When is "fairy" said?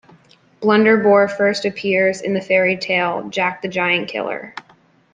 2.41-2.75